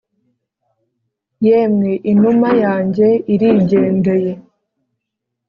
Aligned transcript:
yemwe 1.45 1.91
inuma 2.11 2.49
yanjye 2.63 3.07
irigendeye 3.33 4.31